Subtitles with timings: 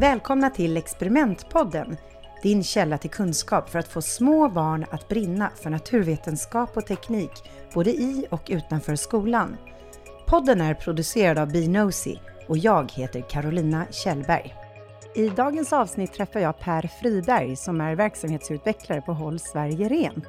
[0.00, 1.96] Välkomna till Experimentpodden,
[2.42, 7.30] din källa till kunskap för att få små barn att brinna för naturvetenskap och teknik,
[7.74, 9.56] både i och utanför skolan.
[10.26, 14.54] Podden är producerad av Binosi och jag heter Carolina Kjellberg.
[15.14, 20.28] I dagens avsnitt träffar jag Per Friberg som är verksamhetsutvecklare på Håll Sverige Rent.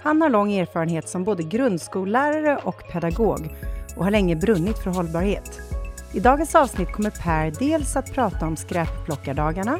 [0.00, 3.56] Han har lång erfarenhet som både grundskollärare och pedagog
[3.96, 5.73] och har länge brunnit för hållbarhet.
[6.14, 9.78] I dagens avsnitt kommer Per dels att prata om skräpplockardagarna,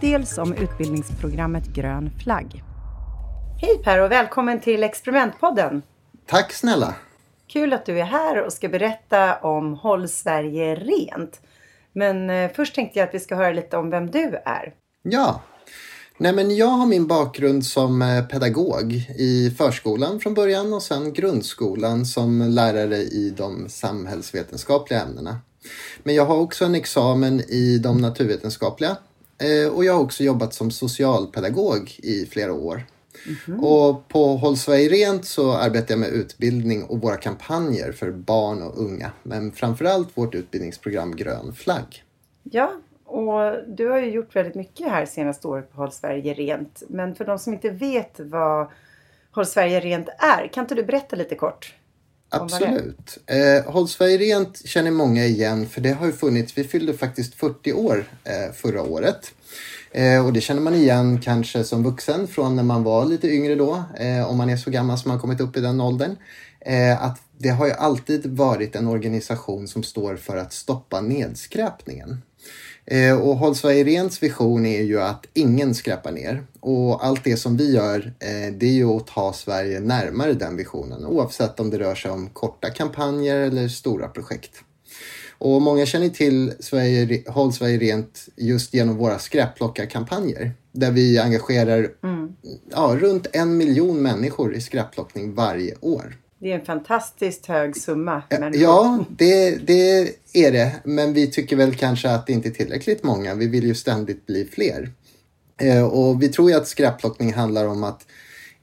[0.00, 2.62] dels om utbildningsprogrammet Grön flagg.
[3.60, 5.82] Hej Per och välkommen till Experimentpodden!
[6.26, 6.94] Tack snälla!
[7.46, 11.40] Kul att du är här och ska berätta om Håll Sverige Rent.
[11.92, 14.74] Men eh, först tänkte jag att vi ska höra lite om vem du är.
[15.02, 15.42] Ja,
[16.20, 21.12] Nej, men jag har min bakgrund som eh, pedagog i förskolan från början och sen
[21.12, 25.40] grundskolan som lärare i de samhällsvetenskapliga ämnena.
[26.02, 28.96] Men jag har också en examen i de naturvetenskapliga
[29.38, 32.86] eh, och jag har också jobbat som socialpedagog i flera år.
[33.26, 33.60] Mm-hmm.
[33.60, 38.62] Och på Håll Sverige Rent så arbetar jag med utbildning och våra kampanjer för barn
[38.62, 39.10] och unga.
[39.22, 42.04] Men framförallt vårt utbildningsprogram Grön flagg.
[42.42, 42.72] Ja,
[43.04, 46.82] och du har ju gjort väldigt mycket här senaste året på Håll Sverige Rent.
[46.88, 48.68] Men för de som inte vet vad
[49.30, 51.74] Håll Sverige Rent är, kan inte du berätta lite kort?
[52.30, 53.18] Absolut.
[53.26, 57.34] Eh, Håll Sverige Rent känner många igen för det har ju funnits, vi fyllde faktiskt
[57.34, 59.32] 40 år eh, förra året.
[59.90, 63.54] Eh, och det känner man igen kanske som vuxen från när man var lite yngre
[63.54, 66.16] då, eh, om man är så gammal som man kommit upp i den åldern.
[66.60, 72.22] Eh, att det har ju alltid varit en organisation som står för att stoppa nedskräpningen.
[72.90, 76.46] Eh, och Håll Sverige Rents vision är ju att ingen skräpar ner.
[76.60, 80.56] Och allt det som vi gör eh, det är ju att ta Sverige närmare den
[80.56, 84.50] visionen oavsett om det rör sig om korta kampanjer eller stora projekt.
[85.38, 91.90] Och många känner till Sverige, Håll Sverige Rent just genom våra skräpplockarkampanjer där vi engagerar
[92.02, 92.32] mm.
[92.70, 96.16] ja, runt en miljon människor i skräpplockning varje år.
[96.38, 98.22] Det är en fantastiskt hög summa.
[98.30, 98.62] Människor.
[98.62, 100.72] Ja, det, det är det.
[100.84, 103.34] Men vi tycker väl kanske att det inte är tillräckligt många.
[103.34, 104.90] Vi vill ju ständigt bli fler.
[105.60, 108.06] Eh, och vi tror ju att skräpplockning handlar om att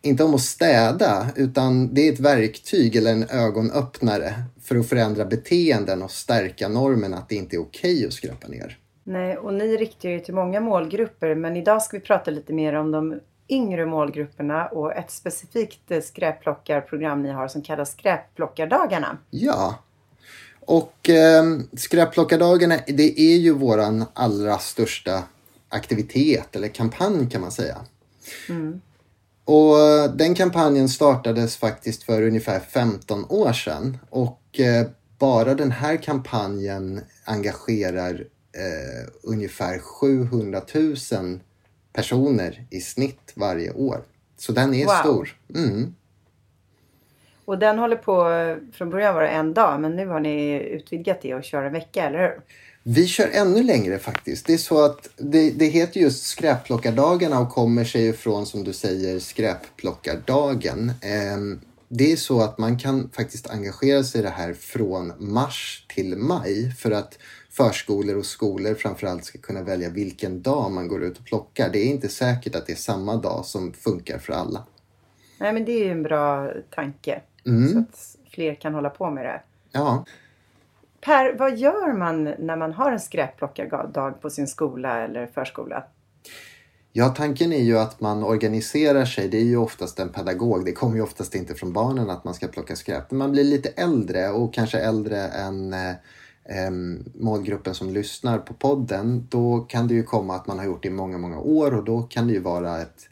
[0.02, 5.26] inte om att städa utan det är ett verktyg eller en ögonöppnare för att förändra
[5.26, 8.78] beteenden och stärka normen att det inte är okej att skräpa ner.
[9.04, 12.74] Nej, och ni riktar ju till många målgrupper men idag ska vi prata lite mer
[12.74, 13.20] om de
[13.50, 19.18] yngre målgrupperna och ett specifikt eh, skräpplockarprogram ni har som kallas Skräpplockardagarna.
[19.30, 19.76] Ja,
[20.60, 25.24] och eh, Skräpplockardagarna det är ju våran allra största
[25.70, 27.78] aktivitet eller kampanj kan man säga.
[28.50, 28.82] Mm.
[29.46, 34.88] Och eh, den kampanjen startades faktiskt för ungefär 15 år sedan och eh,
[35.20, 38.14] bara den här kampanjen engagerar
[38.54, 41.40] eh, ungefär 700 000
[41.96, 44.02] personer i snitt varje år.
[44.38, 44.94] Så den är wow.
[44.94, 45.36] stor.
[45.56, 45.96] Mm.
[47.46, 48.26] Och den håller på,
[48.74, 51.74] från början var det en dag men nu har ni utvidgat det och kör en
[51.74, 52.42] vecka, eller hur?
[52.84, 54.46] Vi kör ännu längre faktiskt.
[54.46, 58.74] Det är så att det, det heter just skräpplockardagarna och kommer sig ifrån som du
[58.74, 60.90] säger skräpplockardagen.
[60.90, 65.86] Eh, det är så att man kan faktiskt engagera sig i det här från mars
[65.96, 67.18] till maj för att
[67.58, 71.70] förskolor och skolor framförallt ska kunna välja vilken dag man går ut och plockar.
[71.70, 74.66] Det är inte säkert att det är samma dag som funkar för alla.
[75.40, 77.22] Nej men det är ju en bra tanke.
[77.46, 77.74] Mm.
[77.74, 79.42] Så att fler kan hålla på med det.
[79.72, 80.06] Ja.
[81.02, 85.84] Per, vad gör man när man har en skräpplockardag på sin skola eller förskola?
[86.92, 89.28] Ja, tanken är ju att man organiserar sig.
[89.28, 90.66] Det är ju oftast en pedagog.
[90.66, 93.12] Det kommer ju oftast inte från barnen att man ska plocka skräp.
[93.12, 95.76] När man blir lite äldre och kanske äldre än
[96.50, 96.72] eh,
[97.14, 100.88] målgruppen som lyssnar på podden, då kan det ju komma att man har gjort det
[100.88, 103.10] i många, många år och då kan det ju vara ett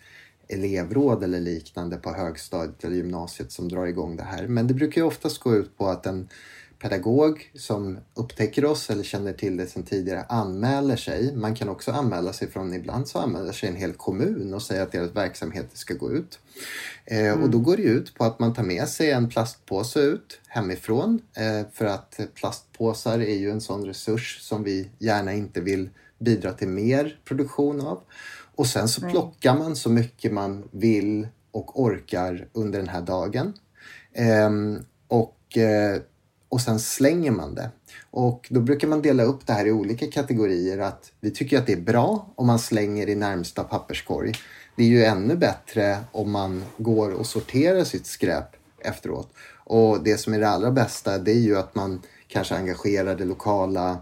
[0.48, 4.48] elevråd eller liknande på högstadiet eller gymnasiet som drar igång det här.
[4.48, 6.30] Men det brukar ju oftast gå ut på att en
[6.84, 11.36] pedagog som upptäcker oss eller känner till det sedan tidigare anmäler sig.
[11.36, 14.84] Man kan också anmäla sig från, ibland så anmäler sig en hel kommun och säger
[14.84, 16.40] att deras verksamhet ska gå ut.
[17.06, 17.44] Eh, mm.
[17.44, 21.22] Och då går det ut på att man tar med sig en plastpåse ut hemifrån
[21.38, 25.90] eh, för att plastpåsar är ju en sån resurs som vi gärna inte vill
[26.20, 28.00] bidra till mer produktion av.
[28.56, 33.54] Och sen så plockar man så mycket man vill och orkar under den här dagen.
[34.14, 36.02] Ehm, och eh,
[36.54, 37.70] och sen slänger man det.
[38.12, 40.78] Och då brukar man dela upp det här i olika kategorier.
[40.78, 44.32] Att vi tycker att det är bra om man slänger i närmsta papperskorg.
[44.76, 48.46] Det är ju ännu bättre om man går och sorterar sitt skräp
[48.80, 49.30] efteråt.
[49.64, 53.26] Och det som är det allra bästa det är ju att man kanske engagerar det
[53.26, 53.98] lokala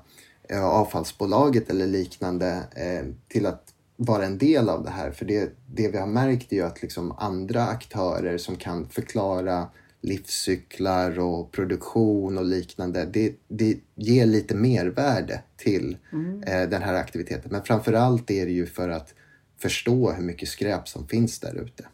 [0.50, 3.64] eh, avfallsbolaget eller liknande eh, till att
[3.98, 5.12] vara en del av det här.
[5.12, 9.68] För det, det vi har märkt är ju att liksom andra aktörer som kan förklara
[10.02, 13.06] livscyklar och produktion och liknande.
[13.06, 16.44] Det, det ger lite mervärde till mm.
[16.44, 17.52] eh, den här aktiviteten.
[17.52, 19.14] Men framförallt är det ju för att
[19.58, 21.86] förstå hur mycket skräp som finns där ute.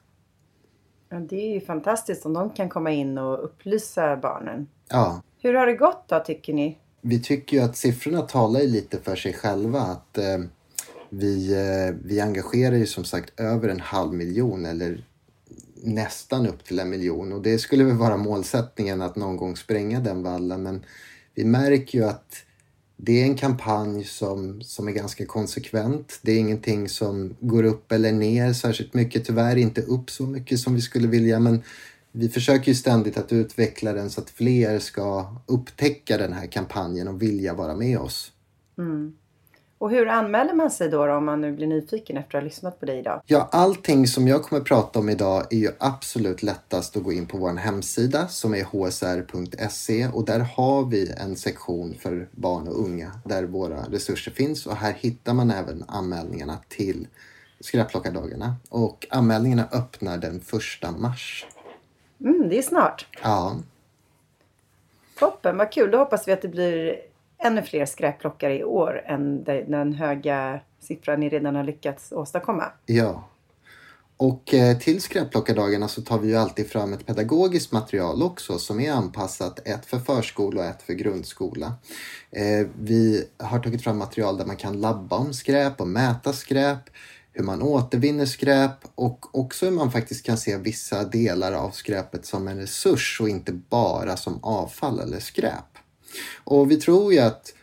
[1.09, 4.68] Ja, det är ju fantastiskt om de kan komma in och upplysa barnen.
[4.89, 5.21] Ja.
[5.42, 6.77] Hur har det gått då tycker ni?
[7.01, 9.80] Vi tycker ju att siffrorna talar lite för sig själva.
[9.80, 10.38] Att eh,
[11.09, 15.06] vi, eh, vi engagerar ju som sagt över en halv miljon eller
[15.84, 20.00] nästan upp till en miljon och det skulle väl vara målsättningen att någon gång spränga
[20.00, 20.86] den vallen men
[21.36, 22.44] vi märker ju att
[22.98, 26.20] det är en kampanj som, som är ganska konsekvent.
[26.22, 29.26] Det är ingenting som går upp eller ner särskilt mycket.
[29.26, 31.64] Tyvärr inte upp så mycket som vi skulle vilja men
[32.12, 37.08] vi försöker ju ständigt att utveckla den så att fler ska upptäcka den här kampanjen
[37.08, 38.32] och vilja vara med oss.
[38.78, 39.14] Mm.
[39.80, 42.46] Och hur anmäler man sig då, då om man nu blir nyfiken efter att ha
[42.46, 43.22] lyssnat på dig idag?
[43.26, 47.26] Ja, allting som jag kommer prata om idag är ju absolut lättast att gå in
[47.26, 52.80] på vår hemsida som är hsr.se och där har vi en sektion för barn och
[52.80, 57.08] unga där våra resurser finns och här hittar man även anmälningarna till
[57.60, 61.46] skräpplockardagarna och anmälningarna öppnar den första mars.
[62.22, 63.06] Mm, det är snart.
[63.24, 63.56] Ja.
[65.20, 65.92] Toppen, vad kul.
[65.92, 66.96] Då hoppas vi att det blir
[67.39, 72.63] ännu fler skräpplockare i år än den höga siffran ni redan har lyckats åstadkomma.
[72.86, 73.24] Ja.
[74.19, 78.80] Och eh, till skräpplockardagarna så tar vi ju alltid fram ett pedagogiskt material också som
[78.80, 81.74] är anpassat ett för förskola och ett för grundskola.
[82.31, 86.80] Eh, vi har tagit fram material där man kan labba om skräp och mäta skräp,
[87.33, 92.25] hur man återvinner skräp och också hur man faktiskt kan se vissa delar av skräpet
[92.25, 95.77] som en resurs och inte bara som avfall eller skräp.
[96.44, 97.54] Och vi tror ju att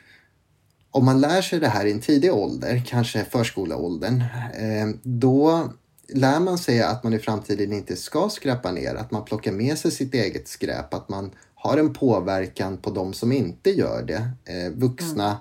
[0.90, 4.20] om man lär sig det här i en tidig ålder, kanske förskoleåldern,
[4.54, 5.72] eh, då
[6.08, 9.78] lär man sig att man i framtiden inte ska skräpa ner, att man plockar med
[9.78, 14.30] sig sitt eget skräp, att man har en påverkan på de som inte gör det.
[14.44, 15.38] Eh, vuxna,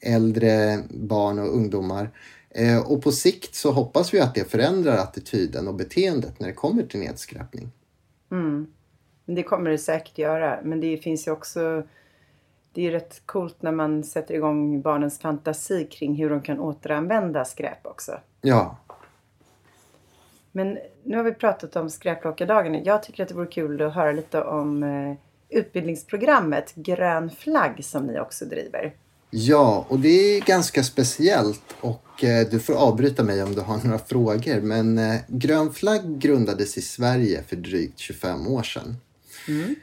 [0.00, 0.22] mm.
[0.22, 2.10] äldre, barn och ungdomar.
[2.50, 6.54] Eh, och på sikt så hoppas vi att det förändrar attityden och beteendet när det
[6.54, 7.70] kommer till nedskräpning.
[8.30, 8.66] Mm.
[9.26, 11.82] Det kommer det säkert göra, men det finns ju också
[12.76, 17.44] det är rätt coolt när man sätter igång barnens fantasi kring hur de kan återanvända
[17.44, 18.20] skräp också.
[18.40, 18.76] Ja.
[20.52, 22.84] Men nu har vi pratat om skräpplockardagen.
[22.84, 25.14] Jag tycker att det vore kul att höra lite om eh,
[25.58, 28.94] utbildningsprogrammet Grön flagg som ni också driver.
[29.30, 33.78] Ja, och det är ganska speciellt och eh, du får avbryta mig om du har
[33.84, 34.60] några frågor.
[34.60, 38.96] Men eh, Grön flagg grundades i Sverige för drygt 25 år sedan.
[39.48, 39.74] Mm.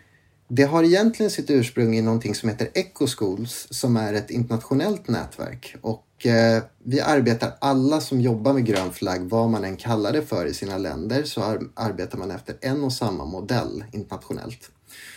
[0.47, 5.75] Det har egentligen sitt ursprung i någonting som heter Ecoschools som är ett internationellt nätverk.
[5.81, 10.21] Och eh, vi arbetar alla som jobbar med grön flagg, vad man än kallar det
[10.21, 14.71] för i sina länder, så ar arbetar man efter en och samma modell internationellt.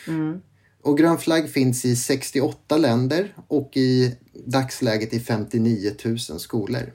[0.09, 0.41] Mm.
[0.83, 6.93] Och grön flagg finns i 68 länder och i dagsläget i 59 000 skolor.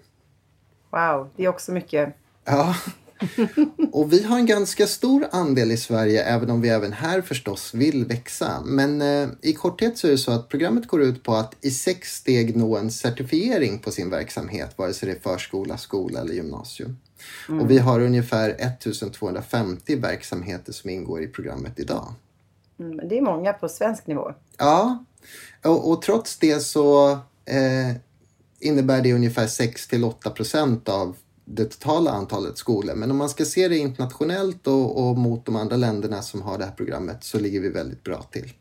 [0.89, 2.15] Wow, det är också mycket.
[2.45, 2.75] Ja,
[3.91, 7.73] och vi har en ganska stor andel i Sverige även om vi även här förstås
[7.73, 8.61] vill växa.
[8.65, 11.71] Men eh, i korthet så är det så att programmet går ut på att i
[11.71, 16.33] sex steg nå en certifiering på sin verksamhet vare sig det är förskola, skola eller
[16.33, 16.97] gymnasium.
[17.49, 17.61] Mm.
[17.61, 22.13] Och vi har ungefär 1250 verksamheter som ingår i programmet idag.
[22.79, 24.33] Mm, det är många på svensk nivå.
[24.57, 25.05] Ja,
[25.63, 27.11] och, och trots det så
[27.45, 27.95] eh,
[28.59, 31.15] innebär det ungefär 6 till 8 procent av
[31.55, 32.95] det totala antalet skolor.
[32.95, 36.57] Men om man ska se det internationellt och, och, mot de andra länderna som har
[36.57, 38.53] det här programmet så ligger vi väldigt bra till.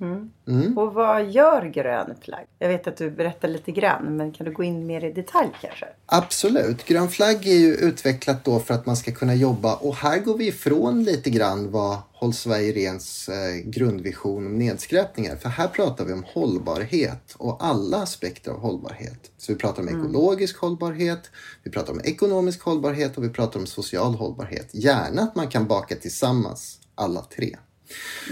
[0.00, 0.30] Mm.
[0.48, 0.78] Mm.
[0.78, 2.46] Och vad gör Grön flagg?
[2.58, 5.50] Jag vet att du berättar lite grann, men kan du gå in mer i detalj
[5.60, 5.86] kanske?
[6.06, 6.84] Absolut.
[6.84, 10.38] Grön flagg är ju utvecklat då för att man ska kunna jobba och här går
[10.38, 15.36] vi ifrån lite grann vad Håll Sverige Rens eh, grundvision om nedskräpning är.
[15.36, 19.30] För här pratar vi om hållbarhet och alla aspekter av hållbarhet.
[19.38, 20.00] Så vi pratar om mm.
[20.00, 21.30] ekologisk hållbarhet,
[21.62, 24.68] vi pratar om ekonomisk hållbarhet och vi pratar om social hållbarhet.
[24.72, 27.56] Gärna att man kan baka tillsammans alla tre.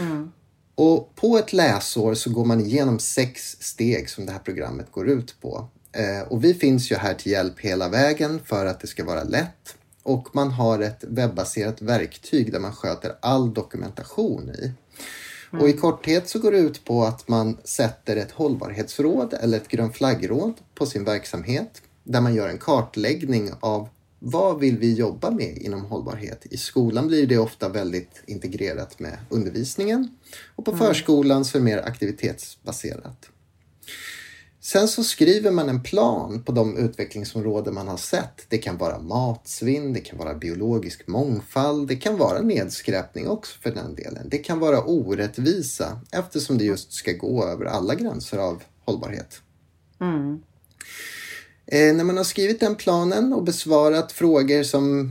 [0.01, 0.33] Mm.
[0.75, 5.09] Och på ett läsår så går man igenom sex steg som det här programmet går
[5.09, 5.69] ut på.
[5.93, 9.25] Eh, och vi finns ju här till hjälp hela vägen för att det ska vara
[9.25, 9.77] lätt.
[10.03, 14.73] Och man har ett webbaserat verktyg där man sköter all dokumentation i.
[15.53, 15.63] Mm.
[15.63, 19.69] Och i korthet så går det ut på att man sätter ett hållbarhetsråd eller ett
[19.69, 23.89] grön flaggråd på sin verksamhet där man gör en kartläggning av
[24.27, 26.47] vad vill vi jobba med inom hållbarhet?
[26.51, 30.09] I skolan blir det ofta väldigt integrerat med undervisningen
[30.57, 30.87] och på mm.
[30.87, 33.29] förskolan så är det mer aktivitetsbaserat.
[34.61, 38.47] Sen så skriver man en plan på de utvecklingsområden man har sett.
[38.49, 43.71] Det kan vara matsvinn, det kan vara biologisk mångfald, det kan vara nedskräpning också för
[43.71, 44.29] den delen.
[44.29, 49.43] Det kan vara orättvisa eftersom det just ska gå över alla gränser av hållbarhet.
[50.01, 50.43] Mm.
[51.67, 55.11] Eh, när man har skrivit den planen och besvarat frågor som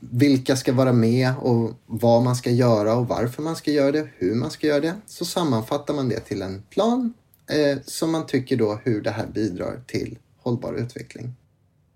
[0.00, 4.08] vilka ska vara med och vad man ska göra och varför man ska göra det,
[4.16, 7.12] hur man ska göra det, så sammanfattar man det till en plan
[7.50, 11.32] eh, som man tycker då hur det här bidrar till hållbar utveckling.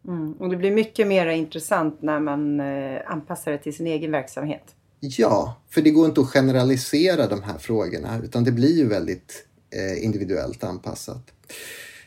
[0.08, 0.32] Mm.
[0.32, 4.74] Och det blir mycket mer intressant när man eh, anpassar det till sin egen verksamhet.
[5.00, 9.46] Ja, för det går inte att generalisera de här frågorna utan det blir ju väldigt
[9.70, 11.32] eh, individuellt anpassat.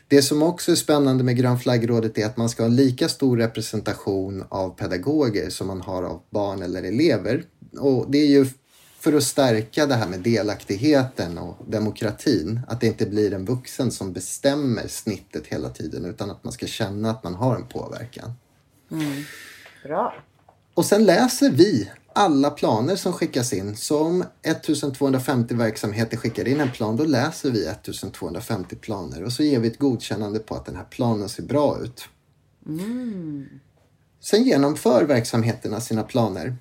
[0.08, 3.36] Det som också är spännande med Grön flaggrådet är att man ska ha lika stor
[3.36, 7.44] representation av pedagoger som man har av barn eller elever.
[7.78, 8.46] Och det är ju
[8.98, 12.60] för att stärka det här med delaktigheten och demokratin.
[12.68, 16.66] Att det inte blir en vuxen som bestämmer snittet hela tiden utan att man ska
[16.66, 18.32] känna att man har en påverkan.
[18.90, 19.24] Mm.
[19.82, 20.14] Bra.
[20.74, 23.76] Och sen läser vi alla planer som skickas in.
[23.76, 29.42] Så om 1250 verksamheter skickar in en plan, då läser vi 1250 planer och så
[29.42, 32.08] ger vi ett godkännande på att den här planen ser bra ut.
[32.66, 33.46] Mm.
[34.20, 36.56] Sen genomför verksamheterna sina planer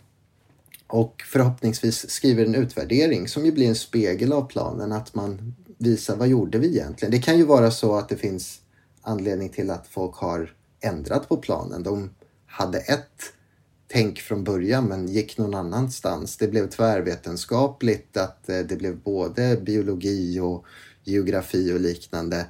[0.87, 6.15] och förhoppningsvis skriver en utvärdering som ju blir en spegel av planen, att man visar
[6.15, 7.11] vad gjorde vi egentligen?
[7.11, 8.61] Det kan ju vara så att det finns
[9.01, 11.83] anledning till att folk har ändrat på planen.
[11.83, 12.09] De
[12.45, 13.33] hade ett
[13.87, 16.37] tänk från början men gick någon annanstans.
[16.37, 20.65] Det blev tvärvetenskapligt, att eh, det blev både biologi och
[21.03, 22.45] geografi och liknande.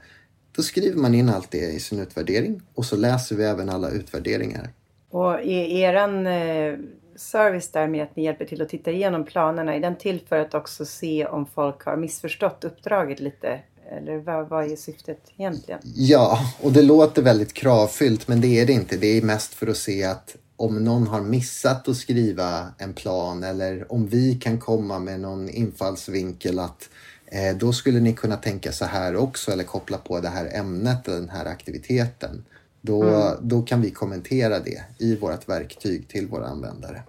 [0.51, 3.89] Då skriver man in allt det i sin utvärdering och så läser vi även alla
[3.89, 4.69] utvärderingar.
[5.09, 6.75] Och i eran eh,
[7.15, 10.39] service där med att ni hjälper till att titta igenom planerna, är den till för
[10.39, 13.59] att också se om folk har missförstått uppdraget lite?
[13.91, 15.79] Eller vad, vad är syftet egentligen?
[15.95, 18.97] Ja, och det låter väldigt kravfyllt men det är det inte.
[18.97, 23.43] Det är mest för att se att om någon har missat att skriva en plan
[23.43, 26.89] eller om vi kan komma med någon infallsvinkel att
[27.25, 31.07] eh, då skulle ni kunna tänka så här också eller koppla på det här ämnet
[31.07, 32.45] eller den här aktiviteten.
[32.81, 33.37] Då, mm.
[33.41, 37.01] då kan vi kommentera det i vårt verktyg till våra användare.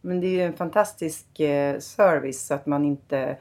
[0.00, 3.36] Men det är ju en fantastisk eh, service så att man inte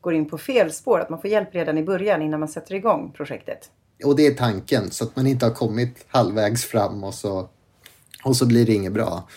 [0.00, 1.00] går in på fel spår.
[1.00, 3.70] Att man får hjälp redan i början innan man sätter igång projektet.
[4.04, 7.48] Och det är tanken så att man inte har kommit halvvägs fram och så
[8.24, 9.28] och så blir det inget bra.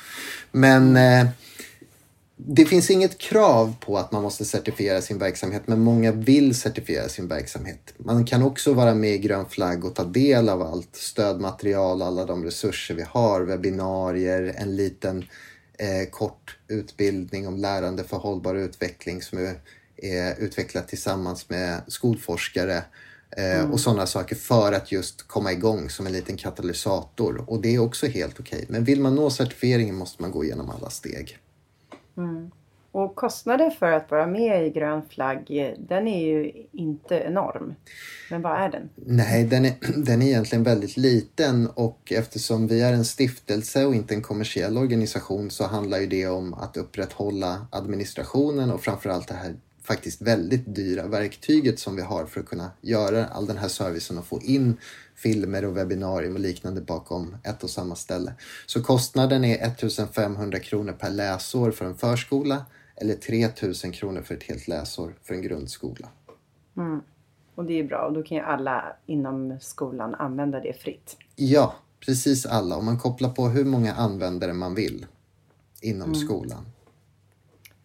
[0.51, 1.27] Men eh,
[2.41, 7.09] det finns inget krav på att man måste certifiera sin verksamhet men många vill certifiera
[7.09, 7.93] sin verksamhet.
[7.97, 12.25] Man kan också vara med i Grön flagg och ta del av allt stödmaterial, alla
[12.25, 15.25] de resurser vi har, webbinarier, en liten
[15.77, 19.55] eh, kort utbildning om lärande för hållbar utveckling som är,
[19.97, 22.83] är utvecklat tillsammans med skolforskare
[23.39, 23.71] mm.
[23.71, 27.43] och sådana saker för att just komma igång som en liten katalysator.
[27.47, 28.57] Och det är också helt okej.
[28.57, 28.65] Okay.
[28.69, 31.37] Men vill man nå certifieringen måste man gå igenom alla steg.
[32.17, 32.51] Mm.
[32.91, 37.75] Och kostnaden för att vara med i Grön flagg, den är ju inte enorm.
[38.29, 38.89] Men vad är den?
[38.95, 39.73] Nej, den är,
[40.05, 44.77] den är egentligen väldigt liten och eftersom vi är en stiftelse och inte en kommersiell
[44.77, 49.55] organisation så handlar ju det om att upprätthålla administrationen och framförallt det här
[49.89, 54.17] faktiskt väldigt dyra verktyget som vi har för att kunna göra all den här servicen
[54.17, 54.77] och få in
[55.15, 58.33] filmer och webbinarier och liknande bakom ett och samma ställe.
[58.65, 62.65] Så kostnaden är 1500 kronor per läsår för en förskola
[62.95, 66.07] eller 3000 kronor för ett helt läsår för en grundskola.
[66.77, 67.01] Mm.
[67.55, 71.17] Och det är bra och då kan ju alla inom skolan använda det fritt.
[71.35, 72.75] Ja, precis alla.
[72.77, 75.05] Och man kopplar på hur många användare man vill
[75.81, 76.15] inom mm.
[76.15, 76.65] skolan.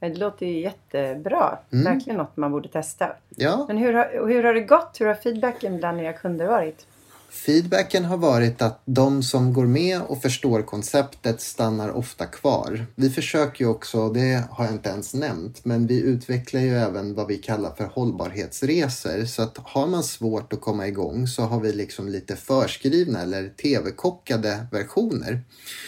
[0.08, 1.58] Det låter ju jättebra.
[1.72, 1.84] Mm.
[1.84, 3.12] Verkligen något man borde testa.
[3.36, 3.64] Ja.
[3.68, 4.96] Men hur har, hur har det gått?
[5.00, 6.86] Hur har feedbacken bland era kunder varit?
[7.34, 12.86] Feedbacken har varit att de som går med och förstår konceptet stannar ofta kvar.
[12.94, 17.14] Vi försöker ju också, det har jag inte ens nämnt, men vi utvecklar ju även
[17.14, 19.24] vad vi kallar för hållbarhetsresor.
[19.24, 23.48] Så att har man svårt att komma igång så har vi liksom lite förskrivna eller
[23.48, 25.42] tv-kockade versioner.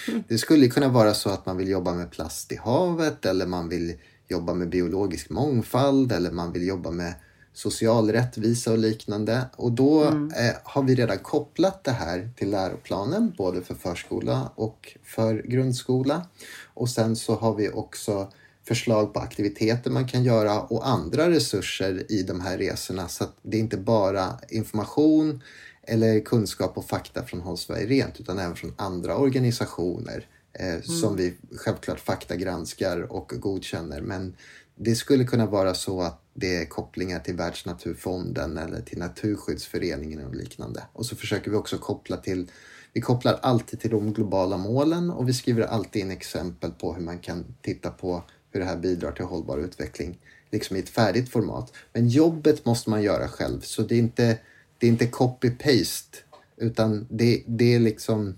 [0.08, 0.22] Mm.
[0.28, 3.68] Det skulle kunna vara så att man vill jobba med plast i havet eller man
[3.68, 3.94] vill
[4.28, 7.14] jobba med biologisk mångfald eller man vill jobba med
[7.56, 9.44] social rättvisa och liknande.
[9.56, 10.30] Och då mm.
[10.30, 16.26] eh, har vi redan kopplat det här till läroplanen, både för förskola och för grundskola.
[16.74, 18.32] Och sen så har vi också
[18.68, 23.08] förslag på aktiviteter man kan göra och andra resurser i de här resorna.
[23.08, 25.42] Så att det är inte bara information
[25.82, 30.82] eller kunskap och fakta från Håll Sverige Rent utan även från andra organisationer eh, mm.
[30.82, 34.00] som vi självklart faktagranskar och godkänner.
[34.00, 34.36] Men
[34.74, 40.34] det skulle kunna vara så att det är kopplingar till Världsnaturfonden eller till Naturskyddsföreningen och
[40.34, 40.82] liknande.
[40.92, 42.50] Och så försöker vi också koppla till
[42.92, 47.02] vi kopplar alltid till de globala målen och vi skriver alltid in exempel på hur
[47.02, 50.18] man kan titta på hur det här bidrar till hållbar utveckling
[50.50, 51.72] liksom i ett färdigt format.
[51.92, 54.38] Men jobbet måste man göra själv så det är inte,
[54.78, 56.16] det är inte copy-paste
[56.56, 58.34] utan det, det är liksom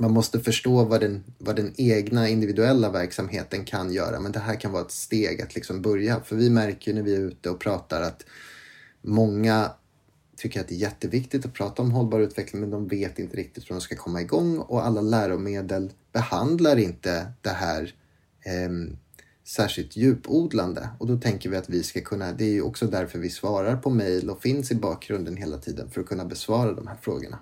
[0.00, 4.60] man måste förstå vad den, vad den egna individuella verksamheten kan göra men det här
[4.60, 6.20] kan vara ett steg att liksom börja.
[6.20, 8.24] För vi märker när vi är ute och pratar att
[9.02, 9.70] många
[10.36, 13.64] tycker att det är jätteviktigt att prata om hållbar utveckling men de vet inte riktigt
[13.64, 17.94] hur de ska komma igång och alla läromedel behandlar inte det här
[18.44, 18.96] eh,
[19.44, 20.88] särskilt djupodlande.
[20.98, 23.76] Och då tänker vi att vi ska kunna, det är ju också därför vi svarar
[23.76, 27.38] på mejl och finns i bakgrunden hela tiden för att kunna besvara de här frågorna.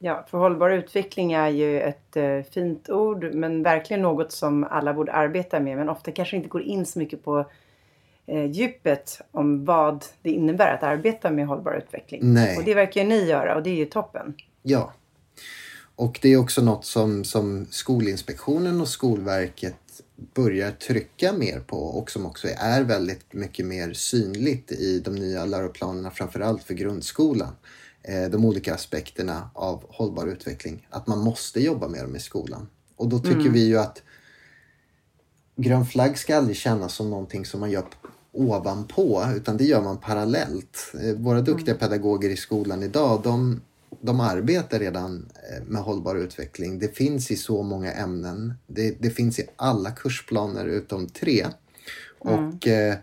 [0.00, 4.94] Ja, för hållbar utveckling är ju ett eh, fint ord men verkligen något som alla
[4.94, 7.44] borde arbeta med men ofta kanske inte går in så mycket på
[8.26, 12.20] eh, djupet om vad det innebär att arbeta med hållbar utveckling.
[12.22, 12.56] Nej.
[12.56, 14.34] Och det verkar ni göra och det är ju toppen.
[14.62, 14.92] Ja.
[15.96, 19.74] Och det är också något som, som Skolinspektionen och Skolverket
[20.34, 25.44] börjar trycka mer på och som också är väldigt mycket mer synligt i de nya
[25.44, 27.56] läroplanerna framförallt för grundskolan.
[28.08, 30.86] Eh, de olika aspekterna av hållbar utveckling.
[30.90, 32.68] Att man måste jobba med dem i skolan.
[32.96, 33.52] Och då tycker mm.
[33.52, 34.02] vi ju att
[35.56, 37.84] grön flagg ska aldrig kännas som någonting som man gör
[38.32, 40.92] ovanpå utan det gör man parallellt.
[41.02, 41.78] Eh, våra duktiga mm.
[41.78, 43.60] pedagoger i skolan idag de,
[44.00, 46.78] de arbetar redan eh, med hållbar utveckling.
[46.78, 48.54] Det finns i så många ämnen.
[48.66, 51.46] Det, det finns i alla kursplaner utom tre.
[52.24, 52.48] Mm.
[52.48, 52.96] Och eh,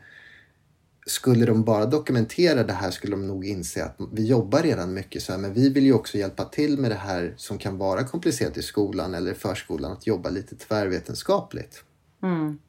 [1.06, 5.22] skulle de bara dokumentera det här skulle de nog inse att vi jobbar redan mycket
[5.22, 8.04] så här, men vi vill ju också hjälpa till med det här som kan vara
[8.04, 11.84] komplicerat i skolan eller i förskolan, att jobba lite tvärvetenskapligt.
[12.24, 12.60] Mm.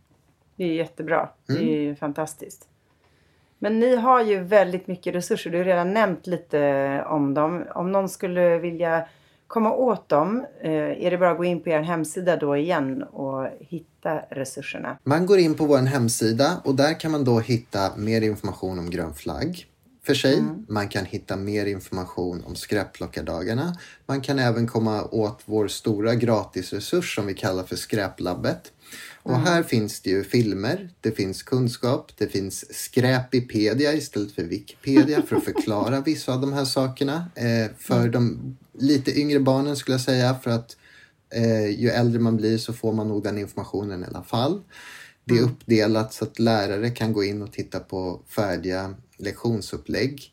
[0.57, 1.29] Det är jättebra.
[1.49, 1.63] Mm.
[1.63, 2.69] Det är ju fantastiskt.
[3.59, 5.51] Men ni har ju väldigt mycket resurser.
[5.51, 7.65] Du har redan nämnt lite om dem.
[7.75, 9.09] Om någon skulle vilja
[9.47, 13.03] komma åt dem eh, är det bara att gå in på er hemsida då igen
[13.03, 14.99] och hitta resurserna.
[15.05, 18.91] Man går in på vår hemsida och där kan man då hitta mer information om
[18.91, 19.67] grön flagg
[20.07, 20.39] för sig.
[20.39, 20.67] Mm.
[20.69, 23.77] Man kan hitta mer information om skräpplockardagarna.
[24.07, 28.73] Man kan även komma åt vår stora gratisresurs som vi kallar för Skräplabbet.
[29.23, 29.45] Och mm.
[29.45, 35.37] här finns det ju filmer, det finns kunskap, det finns Skräpipedia istället för Wikipedia för
[35.37, 37.31] att förklara vissa av de här sakerna.
[37.35, 38.11] Eh, för mm.
[38.11, 40.77] de lite yngre barnen skulle jag säga för att
[41.35, 44.63] eh, ju äldre man blir så får man nog den informationen i alla fall.
[45.25, 45.51] Det är mm.
[45.51, 50.33] uppdelat så att lärare kan gå in och titta på färdiga lektionsupplägg.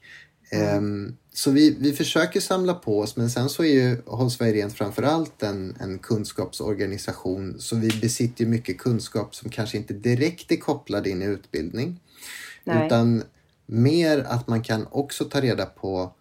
[0.51, 1.05] Mm.
[1.05, 4.53] Eh, så vi, vi försöker samla på oss men sen så är ju Håll Sverige
[4.53, 10.57] Rent framförallt en, en kunskapsorganisation så vi besitter mycket kunskap som kanske inte direkt är
[10.57, 11.99] kopplad in i utbildning.
[12.63, 12.85] Nej.
[12.85, 13.23] Utan
[13.65, 16.13] mer att man kan också ta reda på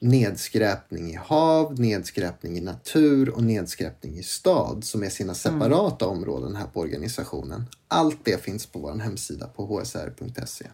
[0.00, 6.18] nedskräpning i hav, nedskräpning i natur och nedskräpning i stad som är sina separata mm.
[6.18, 7.64] områden här på organisationen.
[7.88, 10.66] Allt det finns på vår hemsida på hsr.se.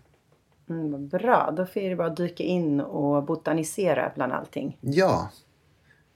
[0.71, 4.79] Mm, vad bra, då får det bara dyka in och botanisera bland allting.
[4.81, 5.31] Ja,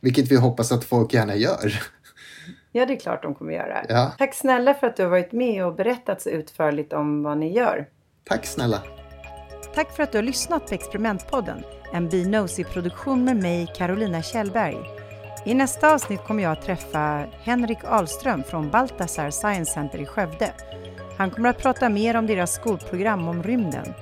[0.00, 1.82] vilket vi hoppas att folk gärna gör.
[2.72, 3.84] Ja, det är klart de kommer göra.
[3.88, 4.12] Ja.
[4.18, 7.52] Tack snälla för att du har varit med och berättat så utförligt om vad ni
[7.52, 7.88] gör.
[8.24, 8.82] Tack snälla.
[9.74, 11.62] Tack för att du har lyssnat på Experimentpodden.
[11.92, 14.76] En Be Nosy-produktion med mig, Carolina Kjellberg.
[15.44, 20.52] I nästa avsnitt kommer jag att träffa Henrik Ahlström från Baltasar Science Center i Skövde.
[21.18, 23.94] Han kommer att prata mer om deras skolprogram om rymden.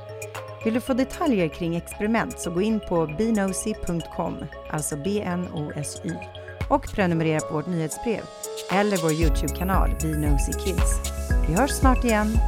[0.66, 6.12] Vill du få detaljer kring experiment så gå in på bnosy.com, alltså B-N-O-S-Y,
[6.70, 8.20] och prenumerera på vårt nyhetsbrev
[8.72, 9.90] eller vår Youtube-kanal
[10.64, 11.00] Kids.
[11.48, 12.38] Vi hörs snart igen.